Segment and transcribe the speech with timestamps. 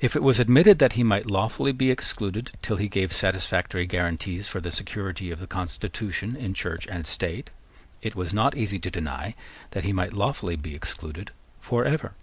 [0.00, 4.48] If it was admitted that he might lawfully be excluded till he gave satisfactory guarantees
[4.48, 7.50] for the security of the constitution in Church and State,
[8.02, 9.36] it was not easy to deny
[9.70, 11.30] that he might lawfully be excluded
[11.60, 12.14] for ever.